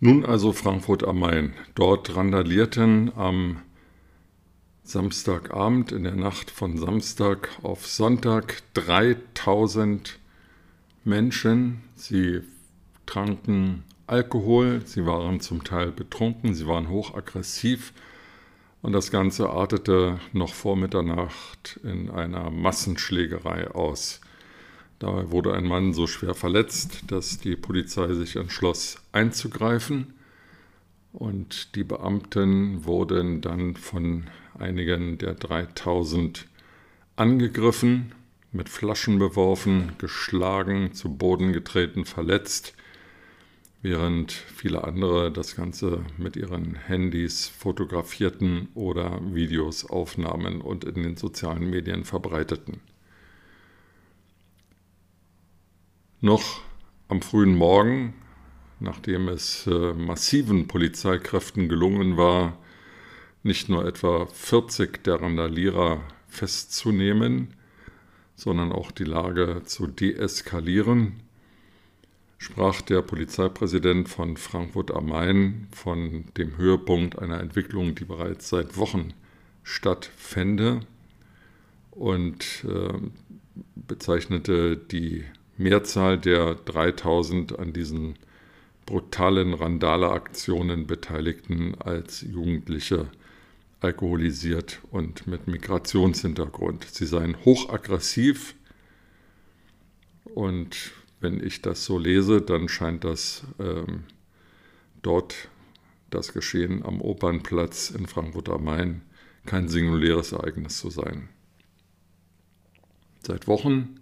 Nun 0.00 0.24
also 0.24 0.52
Frankfurt 0.52 1.02
am 1.02 1.18
Main. 1.18 1.54
Dort 1.74 2.14
randalierten 2.14 3.10
am 3.16 3.62
Samstagabend 4.84 5.90
in 5.90 6.04
der 6.04 6.14
Nacht 6.14 6.52
von 6.52 6.78
Samstag 6.78 7.48
auf 7.64 7.84
Sonntag 7.88 8.62
3000 8.74 10.20
Menschen. 11.02 11.82
Sie 11.96 12.42
tranken 13.06 13.82
Alkohol, 14.06 14.82
sie 14.84 15.04
waren 15.04 15.40
zum 15.40 15.64
Teil 15.64 15.90
betrunken, 15.90 16.54
sie 16.54 16.68
waren 16.68 16.88
hochaggressiv 16.88 17.92
und 18.82 18.92
das 18.92 19.10
Ganze 19.10 19.50
artete 19.50 20.20
noch 20.32 20.54
vor 20.54 20.76
Mitternacht 20.76 21.80
in 21.82 22.08
einer 22.08 22.50
Massenschlägerei 22.50 23.68
aus. 23.72 24.20
Dabei 24.98 25.30
wurde 25.30 25.54
ein 25.54 25.64
Mann 25.64 25.92
so 25.92 26.06
schwer 26.06 26.34
verletzt, 26.34 27.04
dass 27.06 27.38
die 27.38 27.54
Polizei 27.56 28.12
sich 28.14 28.36
entschloss 28.36 28.98
einzugreifen 29.12 30.14
und 31.12 31.74
die 31.76 31.84
Beamten 31.84 32.84
wurden 32.84 33.40
dann 33.40 33.76
von 33.76 34.24
einigen 34.58 35.18
der 35.18 35.34
3000 35.34 36.46
angegriffen, 37.16 38.12
mit 38.52 38.68
Flaschen 38.68 39.18
beworfen, 39.18 39.92
geschlagen, 39.98 40.92
zu 40.94 41.14
Boden 41.14 41.52
getreten, 41.52 42.04
verletzt, 42.04 42.74
während 43.82 44.32
viele 44.32 44.84
andere 44.84 45.30
das 45.30 45.54
Ganze 45.54 46.04
mit 46.16 46.34
ihren 46.36 46.74
Handys 46.74 47.46
fotografierten 47.46 48.68
oder 48.74 49.20
Videos 49.34 49.84
aufnahmen 49.84 50.60
und 50.60 50.84
in 50.84 51.02
den 51.02 51.16
sozialen 51.16 51.70
Medien 51.70 52.04
verbreiteten. 52.04 52.80
Noch 56.20 56.62
am 57.06 57.22
frühen 57.22 57.54
Morgen, 57.54 58.12
nachdem 58.80 59.28
es 59.28 59.68
äh, 59.68 59.92
massiven 59.92 60.66
Polizeikräften 60.66 61.68
gelungen 61.68 62.16
war, 62.16 62.58
nicht 63.44 63.68
nur 63.68 63.86
etwa 63.86 64.26
40 64.26 65.04
der 65.04 65.22
Randalierer 65.22 66.02
festzunehmen, 66.26 67.54
sondern 68.34 68.72
auch 68.72 68.90
die 68.90 69.04
Lage 69.04 69.62
zu 69.64 69.86
deeskalieren, 69.86 71.22
sprach 72.36 72.80
der 72.80 73.02
Polizeipräsident 73.02 74.08
von 74.08 74.36
Frankfurt 74.36 74.90
am 74.90 75.06
Main 75.06 75.68
von 75.70 76.24
dem 76.36 76.56
Höhepunkt 76.56 77.16
einer 77.16 77.40
Entwicklung, 77.40 77.94
die 77.94 78.04
bereits 78.04 78.48
seit 78.48 78.76
Wochen 78.76 79.14
stattfände 79.62 80.80
und 81.92 82.64
äh, 82.68 82.92
bezeichnete 83.76 84.76
die 84.76 85.24
Mehrzahl 85.58 86.18
der 86.18 86.54
3000 86.54 87.58
an 87.58 87.72
diesen 87.72 88.14
brutalen 88.86 89.54
Randale-Aktionen 89.54 90.86
Beteiligten 90.86 91.74
als 91.74 92.22
Jugendliche 92.22 93.08
alkoholisiert 93.80 94.80
und 94.90 95.26
mit 95.26 95.46
Migrationshintergrund. 95.46 96.84
Sie 96.84 97.06
seien 97.06 97.36
hochaggressiv 97.44 98.54
und 100.24 100.92
wenn 101.20 101.44
ich 101.44 101.62
das 101.62 101.84
so 101.84 101.98
lese, 101.98 102.40
dann 102.40 102.68
scheint 102.68 103.04
das 103.04 103.44
ähm, 103.58 104.04
dort 105.02 105.48
das 106.10 106.32
Geschehen 106.32 106.84
am 106.84 107.00
Opernplatz 107.00 107.90
in 107.90 108.06
Frankfurt 108.06 108.48
am 108.48 108.64
Main 108.64 109.02
kein 109.46 109.68
singuläres 109.68 110.32
Ereignis 110.32 110.78
zu 110.78 110.90
sein. 110.90 111.28
Seit 113.26 113.46
Wochen 113.46 114.00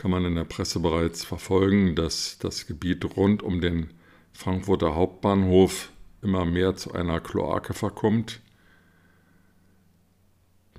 kann 0.00 0.12
man 0.12 0.24
in 0.24 0.34
der 0.34 0.44
Presse 0.44 0.80
bereits 0.80 1.24
verfolgen, 1.24 1.94
dass 1.94 2.38
das 2.38 2.66
Gebiet 2.66 3.04
rund 3.18 3.42
um 3.42 3.60
den 3.60 3.90
Frankfurter 4.32 4.94
Hauptbahnhof 4.94 5.92
immer 6.22 6.46
mehr 6.46 6.74
zu 6.74 6.94
einer 6.94 7.20
Kloake 7.20 7.74
verkommt. 7.74 8.40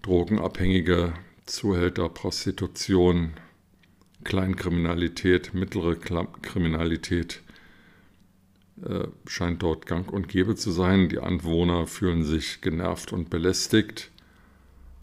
Drogenabhängige, 0.02 1.14
Zuhälter, 1.46 2.10
Prostitution, 2.10 3.34
Kleinkriminalität, 4.24 5.54
mittlere 5.54 5.96
Kriminalität 5.98 7.44
äh, 8.84 9.08
scheint 9.28 9.62
dort 9.62 9.86
gang 9.86 10.12
und 10.12 10.30
gäbe 10.30 10.56
zu 10.56 10.72
sein. 10.72 11.10
Die 11.10 11.20
Anwohner 11.20 11.86
fühlen 11.86 12.24
sich 12.24 12.62
genervt 12.62 13.14
und 13.14 13.30
belästigt. 13.30 14.10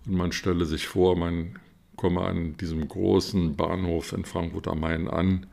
Und 0.06 0.16
man 0.16 0.32
stelle 0.32 0.64
sich 0.64 0.88
vor, 0.88 1.16
man 1.16 1.60
komme 1.98 2.22
an 2.22 2.56
diesem 2.56 2.88
großen 2.88 3.56
Bahnhof 3.56 4.12
in 4.12 4.24
Frankfurt 4.24 4.68
am 4.68 4.80
Main 4.80 5.08
an 5.08 5.46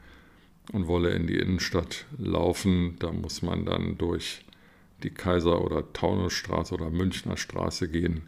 und 0.71 0.87
wolle 0.87 1.09
in 1.09 1.27
die 1.27 1.37
Innenstadt 1.37 2.05
laufen, 2.17 2.95
da 2.99 3.11
muss 3.11 3.41
man 3.41 3.65
dann 3.65 3.97
durch 3.97 4.45
die 5.03 5.09
Kaiser- 5.09 5.61
oder 5.61 5.91
Taunusstraße 5.91 6.75
oder 6.75 6.91
Münchner 6.91 7.35
Straße 7.35 7.89
gehen. 7.89 8.27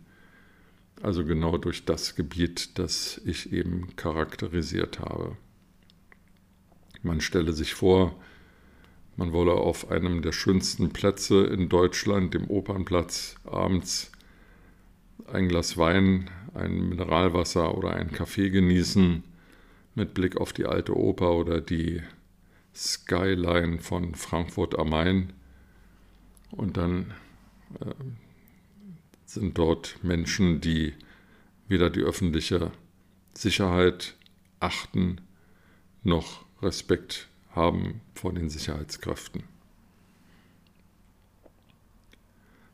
Also 1.04 1.24
genau 1.24 1.58
durch 1.58 1.86
das 1.86 2.16
Gebiet, 2.16 2.80
das 2.80 3.22
ich 3.24 3.54
eben 3.54 3.96
charakterisiert 3.96 5.00
habe. 5.00 5.38
Man 7.04 7.22
stelle 7.22 7.54
sich 7.54 7.76
vor, 7.76 8.16
man 9.16 9.32
wolle 9.32 9.54
auf 9.54 9.92
einem 9.92 10.24
der 10.24 10.32
schönsten 10.32 10.90
Plätze 10.90 11.46
in 11.46 11.70
Deutschland, 11.70 12.34
dem 12.34 12.50
Opernplatz, 12.50 13.36
abends 13.46 14.12
ein 15.32 15.48
Glas 15.48 15.78
Wein 15.78 16.32
ein 16.58 16.90
Mineralwasser 16.90 17.78
oder 17.78 17.94
einen 17.94 18.12
Kaffee 18.12 18.50
genießen 18.50 19.24
mit 19.96 20.14
Blick 20.14 20.38
auf 20.38 20.54
die 20.54 20.66
alte 20.66 20.96
Oper 20.96 21.34
oder 21.36 21.62
die 21.62 22.02
Skyline 22.76 23.80
von 23.80 24.16
Frankfurt 24.16 24.78
am 24.78 24.90
Main. 24.90 25.34
Und 26.52 26.78
dann 26.78 27.14
äh, 27.80 27.94
sind 29.26 29.58
dort 29.58 29.98
Menschen, 30.04 30.62
die 30.62 30.94
weder 31.68 31.90
die 31.90 32.02
öffentliche 32.02 32.72
Sicherheit 33.34 34.16
achten 34.60 35.22
noch 36.04 36.46
Respekt 36.62 37.28
haben 37.52 38.02
vor 38.14 38.34
den 38.34 38.50
Sicherheitskräften. 38.50 39.44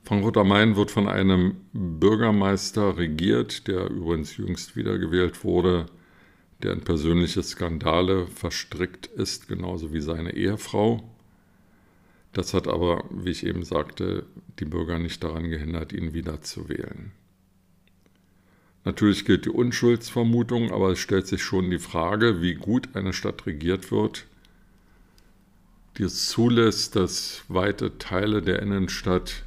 Frankfurt 0.06 0.36
am 0.36 0.50
Main 0.50 0.76
wird 0.76 0.92
von 0.92 1.08
einem 1.08 1.56
Bürgermeister 1.72 2.98
regiert, 2.98 3.68
der 3.68 3.90
übrigens 3.90 4.36
jüngst 4.36 4.76
wiedergewählt 4.76 5.46
wurde, 5.46 5.86
der 6.62 6.74
in 6.74 6.82
persönliche 6.82 7.42
Skandale 7.42 8.28
verstrickt 8.28 9.08
ist, 9.08 9.48
genauso 9.48 9.94
wie 9.94 10.02
seine 10.02 10.34
Ehefrau. 10.34 11.10
Das 12.34 12.54
hat 12.54 12.68
aber, 12.68 13.06
wie 13.12 13.30
ich 13.30 13.46
eben 13.46 13.64
sagte, 13.64 14.26
die 14.60 14.66
Bürger 14.66 15.00
nicht 15.00 15.24
daran 15.24 15.50
gehindert, 15.50 15.94
ihn 15.94 16.14
wiederzuwählen. 16.14 17.12
Natürlich 18.86 19.24
gilt 19.24 19.46
die 19.46 19.52
Unschuldsvermutung, 19.52 20.72
aber 20.72 20.92
es 20.92 21.00
stellt 21.00 21.28
sich 21.28 21.42
schon 21.42 21.70
die 21.70 21.80
Frage, 21.80 22.42
wie 22.42 22.56
gut 22.56 22.96
eine 22.96 23.14
Stadt 23.14 23.46
regiert 23.46 23.92
wird, 23.92 24.26
die 25.98 26.04
es 26.04 26.28
zulässt, 26.28 26.98
dass 26.98 27.44
weite 27.48 27.98
Teile 27.98 28.42
der 28.42 28.62
Innenstadt 28.62 29.44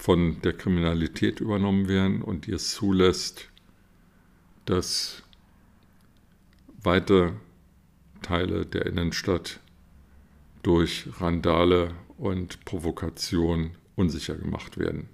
von 0.00 0.40
der 0.40 0.54
Kriminalität 0.54 1.40
übernommen 1.40 1.86
werden 1.86 2.22
und 2.22 2.46
die 2.46 2.52
es 2.52 2.70
zulässt, 2.70 3.50
dass 4.64 5.22
weite 6.82 7.34
Teile 8.22 8.64
der 8.64 8.86
Innenstadt 8.86 9.60
durch 10.62 11.06
Randale 11.20 11.94
und 12.16 12.64
Provokation 12.64 13.72
unsicher 13.94 14.36
gemacht 14.36 14.78
werden. 14.78 15.10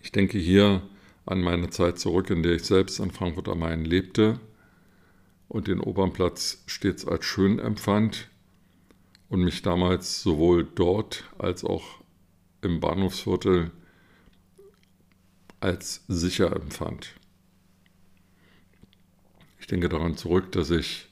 Ich 0.00 0.10
denke 0.10 0.36
hier 0.36 0.82
an 1.26 1.42
meine 1.42 1.70
Zeit 1.70 2.00
zurück, 2.00 2.28
in 2.30 2.42
der 2.42 2.54
ich 2.54 2.64
selbst 2.64 2.98
in 2.98 3.12
Frankfurt 3.12 3.48
am 3.48 3.60
Main 3.60 3.84
lebte 3.84 4.40
und 5.46 5.68
den 5.68 5.78
Opernplatz 5.78 6.64
stets 6.66 7.06
als 7.06 7.24
schön 7.24 7.60
empfand 7.60 8.28
und 9.28 9.44
mich 9.44 9.62
damals 9.62 10.22
sowohl 10.22 10.64
dort 10.64 11.30
als 11.38 11.64
auch 11.64 12.01
im 12.62 12.80
Bahnhofsviertel 12.80 13.70
als 15.60 16.04
sicher 16.08 16.54
empfand. 16.56 17.14
Ich 19.60 19.66
denke 19.66 19.88
daran 19.88 20.16
zurück, 20.16 20.50
dass 20.52 20.70
ich 20.70 21.08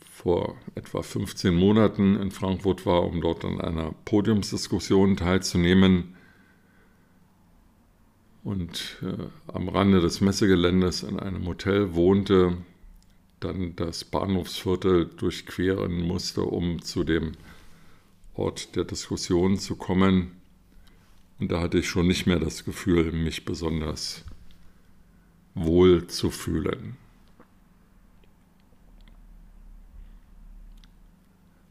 vor 0.00 0.56
etwa 0.74 1.02
15 1.02 1.54
Monaten 1.54 2.16
in 2.20 2.30
Frankfurt 2.30 2.86
war, 2.86 3.04
um 3.04 3.20
dort 3.20 3.44
an 3.44 3.60
einer 3.60 3.92
Podiumsdiskussion 4.04 5.16
teilzunehmen 5.16 6.14
und 8.44 8.98
äh, 9.02 9.24
am 9.52 9.68
Rande 9.68 10.00
des 10.00 10.20
Messegeländes 10.20 11.02
in 11.02 11.18
einem 11.18 11.46
Hotel 11.46 11.94
wohnte, 11.94 12.58
dann 13.40 13.74
das 13.74 14.04
Bahnhofsviertel 14.04 15.06
durchqueren 15.16 16.06
musste, 16.06 16.42
um 16.42 16.82
zu 16.82 17.04
dem 17.04 17.32
Ort 18.34 18.74
der 18.76 18.84
Diskussion 18.84 19.58
zu 19.58 19.76
kommen. 19.76 20.32
Und 21.38 21.52
da 21.52 21.60
hatte 21.60 21.78
ich 21.78 21.88
schon 21.88 22.06
nicht 22.06 22.26
mehr 22.26 22.38
das 22.38 22.64
Gefühl, 22.64 23.12
mich 23.12 23.44
besonders 23.44 24.24
wohl 25.54 26.06
zu 26.08 26.30
fühlen. 26.30 26.96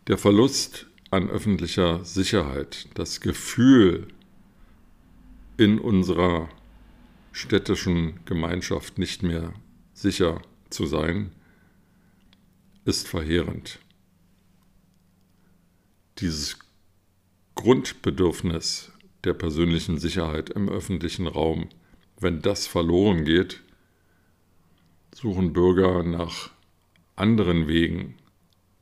Der 0.07 0.17
Verlust 0.17 0.87
an 1.11 1.29
öffentlicher 1.29 2.03
Sicherheit, 2.03 2.87
das 2.95 3.21
Gefühl 3.21 4.07
in 5.57 5.79
unserer 5.79 6.49
städtischen 7.31 8.19
Gemeinschaft 8.25 8.97
nicht 8.97 9.23
mehr 9.23 9.53
sicher 9.93 10.41
zu 10.69 10.85
sein, 10.85 11.31
ist 12.85 13.07
verheerend. 13.07 13.79
Dieses 16.19 16.57
Grundbedürfnis 17.55 18.91
der 19.23 19.33
persönlichen 19.33 19.97
Sicherheit 19.97 20.49
im 20.49 20.69
öffentlichen 20.69 21.27
Raum, 21.27 21.69
wenn 22.19 22.41
das 22.41 22.67
verloren 22.67 23.25
geht, 23.25 23.61
suchen 25.13 25.53
Bürger 25.53 26.03
nach 26.03 26.51
anderen 27.15 27.67
Wegen, 27.67 28.15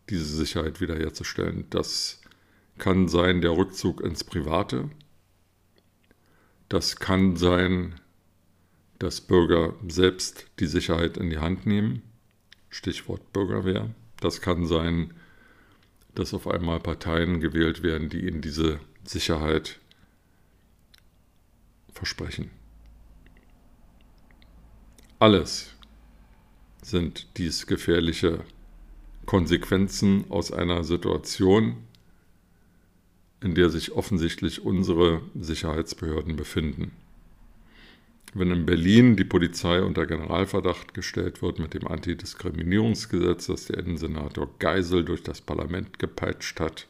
diese 0.10 0.26
Sicherheit 0.26 0.82
wiederherzustellen. 0.82 1.66
Das 1.70 2.22
kann 2.78 3.08
sein 3.08 3.42
der 3.42 3.56
Rückzug 3.56 4.02
ins 4.02 4.24
Private. 4.24 4.90
Das 6.70 6.96
kann 6.96 7.36
sein, 7.36 8.00
dass 9.00 9.22
Bürger 9.22 9.76
selbst 9.88 10.48
die 10.60 10.68
Sicherheit 10.68 11.18
in 11.18 11.30
die 11.30 11.40
Hand 11.40 11.66
nehmen. 11.66 12.02
Stichwort 12.70 13.34
Bürgerwehr. 13.34 13.90
Das 14.20 14.42
kann 14.42 14.66
sein, 14.66 15.14
dass 16.16 16.34
auf 16.34 16.48
einmal 16.48 16.80
Parteien 16.80 17.40
gewählt 17.40 17.84
werden, 17.84 18.10
die 18.10 18.28
ihnen 18.28 18.42
diese 18.42 18.80
Sicherheit 19.04 19.80
versprechen. 21.94 22.50
Alles 25.20 25.76
sind 26.82 27.28
dies 27.38 27.68
gefährliche 27.68 28.44
Konsequenzen 29.26 30.26
aus 30.30 30.52
einer 30.52 30.84
Situation, 30.84 31.78
in 33.40 33.56
der 33.56 33.70
sich 33.70 33.92
offensichtlich 33.92 34.64
unsere 34.64 35.22
Sicherheitsbehörden 35.36 36.36
befinden. 36.36 36.92
Wenn 38.34 38.52
in 38.52 38.66
Berlin 38.66 39.18
die 39.18 39.26
Polizei 39.26 39.82
unter 39.82 40.06
Generalverdacht 40.06 40.94
gestellt 40.94 41.42
wird 41.42 41.60
mit 41.60 41.74
dem 41.74 41.86
Antidiskriminierungsgesetz, 41.88 43.48
das 43.48 43.66
der 43.66 43.80
Innensenator 43.80 44.50
Geisel 44.60 45.04
durch 45.04 45.22
das 45.22 45.42
Parlament 45.42 46.00
gepeitscht 46.00 46.62
hat, 46.62 46.88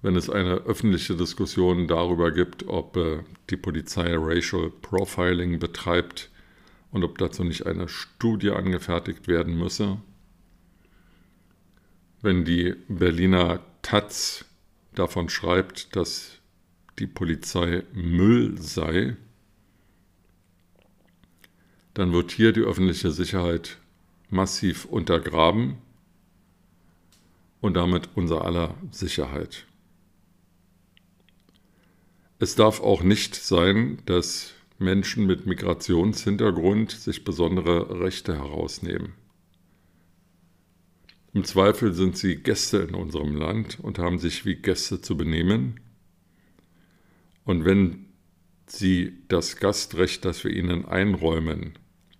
wenn 0.00 0.16
es 0.16 0.28
eine 0.28 0.56
öffentliche 0.66 1.16
Diskussion 1.16 1.88
darüber 1.88 2.30
gibt, 2.30 2.66
ob 2.66 2.96
äh, 2.96 3.22
die 3.48 3.56
Polizei 3.56 4.14
Racial 4.14 4.70
Profiling 4.70 5.58
betreibt 5.58 6.30
und 6.90 7.04
ob 7.04 7.18
dazu 7.18 7.42
nicht 7.42 7.66
eine 7.66 7.88
Studie 7.88 8.50
angefertigt 8.50 9.28
werden 9.28 9.58
müsse, 9.58 9.98
wenn 12.22 12.44
die 12.44 12.74
Berliner 12.88 13.60
Taz 13.82 14.44
davon 14.94 15.28
schreibt, 15.28 15.96
dass 15.96 16.38
die 16.98 17.06
Polizei 17.06 17.82
Müll 17.92 18.60
sei, 18.60 19.16
dann 21.94 22.12
wird 22.12 22.32
hier 22.32 22.52
die 22.52 22.60
öffentliche 22.60 23.10
Sicherheit 23.10 23.78
massiv 24.28 24.84
untergraben 24.84 25.78
und 27.60 27.74
damit 27.74 28.10
unser 28.14 28.44
aller 28.44 28.74
Sicherheit. 28.90 29.66
Es 32.40 32.56
darf 32.56 32.80
auch 32.80 33.02
nicht 33.02 33.36
sein, 33.36 33.98
dass 34.06 34.52
Menschen 34.78 35.24
mit 35.24 35.46
Migrationshintergrund 35.46 36.90
sich 36.90 37.24
besondere 37.24 38.00
Rechte 38.00 38.34
herausnehmen. 38.34 39.12
Im 41.32 41.44
Zweifel 41.44 41.94
sind 41.94 42.16
sie 42.16 42.36
Gäste 42.36 42.78
in 42.78 42.94
unserem 42.94 43.36
Land 43.36 43.78
und 43.80 43.98
haben 43.98 44.18
sich 44.18 44.44
wie 44.44 44.56
Gäste 44.56 45.00
zu 45.00 45.16
benehmen. 45.16 45.80
Und 47.44 47.64
wenn 47.64 48.06
sie 48.66 49.18
das 49.28 49.56
Gastrecht, 49.56 50.24
das 50.24 50.44
wir 50.44 50.50
ihnen 50.50 50.84
einräumen, 50.84 51.78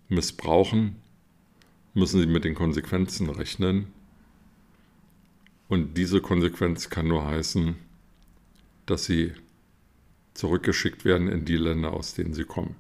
missbrauchen, 0.09 0.97
müssen 1.95 2.21
sie 2.21 2.27
mit 2.27 2.45
den 2.45 2.55
Konsequenzen 2.55 3.31
rechnen. 3.31 3.87
Und 5.69 5.97
diese 5.97 6.21
Konsequenz 6.21 6.91
kann 6.91 7.09
nur 7.09 7.27
heißen, 7.27 7.77
dass 8.87 9.07
sie 9.07 9.33
zurückgeschickt 10.35 11.05
werden 11.05 11.29
in 11.29 11.45
die 11.45 11.57
Länder, 11.57 11.93
aus 11.93 12.15
denen 12.15 12.35
sie 12.35 12.45
kommen. 12.45 12.77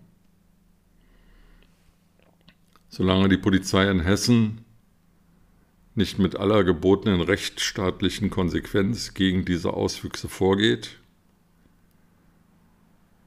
Solange 2.89 3.29
die 3.29 3.39
Polizei 3.39 3.91
in 3.91 4.01
Hessen 4.01 4.65
nicht 5.95 6.19
mit 6.19 6.37
aller 6.37 6.65
gebotenen 6.65 7.21
rechtsstaatlichen 7.21 8.31
Konsequenz 8.31 9.15
gegen 9.15 9.45
diese 9.45 9.73
Auswüchse 9.73 10.29
vorgeht, 10.29 10.99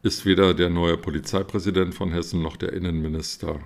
ist 0.04 0.26
weder 0.26 0.54
der 0.54 0.70
neue 0.70 0.98
Polizeipräsident 0.98 1.96
von 1.96 2.12
Hessen 2.12 2.42
noch 2.42 2.58
der 2.58 2.74
Innenminister 2.74 3.60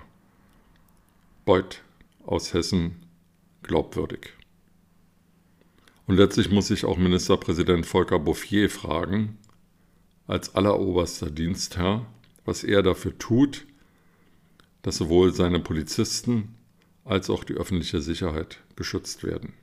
Beuth 1.44 1.82
aus 2.24 2.54
Hessen 2.54 3.06
glaubwürdig. 3.62 4.32
Und 6.06 6.16
letztlich 6.16 6.50
muss 6.50 6.68
sich 6.68 6.84
auch 6.84 6.96
Ministerpräsident 6.96 7.86
Volker 7.86 8.18
Bouffier 8.18 8.70
fragen, 8.70 9.38
als 10.26 10.54
alleroberster 10.54 11.30
Dienstherr, 11.30 12.06
was 12.44 12.64
er 12.64 12.82
dafür 12.82 13.18
tut, 13.18 13.66
dass 14.82 14.96
sowohl 14.96 15.32
seine 15.32 15.60
Polizisten 15.60 16.54
als 17.04 17.30
auch 17.30 17.44
die 17.44 17.54
öffentliche 17.54 18.00
Sicherheit 18.00 18.60
geschützt 18.76 19.24
werden. 19.24 19.54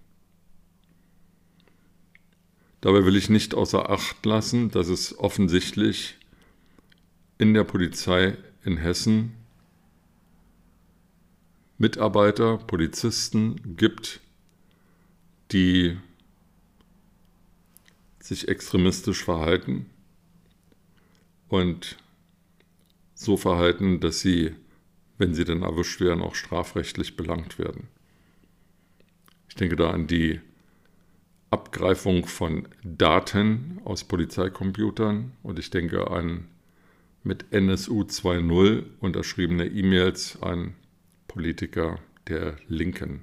Dabei 2.81 3.05
will 3.05 3.15
ich 3.15 3.29
nicht 3.29 3.53
außer 3.53 3.89
Acht 3.89 4.25
lassen, 4.25 4.71
dass 4.71 4.87
es 4.87 5.17
offensichtlich 5.17 6.17
in 7.37 7.53
der 7.53 7.63
Polizei 7.63 8.37
in 8.63 8.77
Hessen 8.77 9.38
Mitarbeiter, 11.79 12.57
Polizisten 12.57 13.77
gibt, 13.77 14.19
die 15.53 15.97
sich 18.19 18.49
extremistisch 18.49 19.23
verhalten 19.23 19.85
und 21.47 21.97
so 23.15 23.37
verhalten, 23.37 24.01
dass 24.01 24.19
sie, 24.19 24.55
wenn 25.17 25.33
sie 25.33 25.45
dann 25.45 25.63
erwischt 25.63 26.01
werden, 26.01 26.21
auch 26.21 26.35
strafrechtlich 26.35 27.15
belangt 27.15 27.57
werden. 27.57 27.87
Ich 29.47 29.55
denke 29.55 29.77
da 29.77 29.89
an 29.91 30.05
die 30.05 30.41
Abgreifung 31.49 32.27
von 32.27 32.67
Daten 32.83 33.79
aus 33.85 34.03
Polizeicomputern 34.03 35.31
und 35.43 35.57
ich 35.57 35.69
denke 35.69 36.11
an 36.11 36.49
mit 37.23 37.53
NSU 37.53 38.01
2.0 38.01 38.83
unterschriebene 38.99 39.65
E-Mails 39.65 40.41
an 40.41 40.75
Politiker 41.29 41.99
der 42.27 42.57
Linken. 42.67 43.21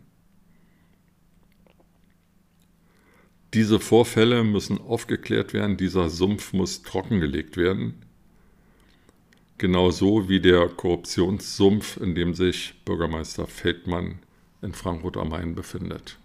Diese 3.52 3.80
Vorfälle 3.80 4.42
müssen 4.44 4.80
aufgeklärt 4.80 5.52
werden, 5.52 5.76
dieser 5.76 6.08
Sumpf 6.08 6.54
muss 6.54 6.82
trockengelegt 6.82 7.58
werden 7.58 8.06
Genauso 9.58 10.28
wie 10.28 10.40
der 10.40 10.68
Korruptionssumpf, 10.68 11.96
in 11.96 12.14
dem 12.14 12.34
sich 12.34 12.74
Bürgermeister 12.84 13.46
Feldmann 13.46 14.18
in 14.60 14.74
Frankfurt 14.74 15.16
am 15.16 15.30
Main 15.30 15.54
befindet. 15.54 16.18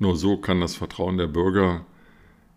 Nur 0.00 0.16
so 0.16 0.36
kann 0.36 0.60
das 0.60 0.74
Vertrauen 0.74 1.18
der 1.18 1.28
Bürger 1.28 1.86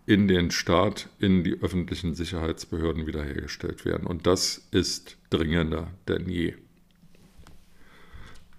in 0.06 0.26
den 0.26 0.50
Staat, 0.50 1.08
in 1.20 1.44
die 1.44 1.62
öffentlichen 1.62 2.16
Sicherheitsbehörden 2.16 3.06
wiederhergestellt 3.06 3.84
werden. 3.84 4.08
Und 4.08 4.26
das 4.26 4.66
ist 4.72 5.18
dringender 5.30 5.92
denn 6.08 6.28
je. 6.28 6.54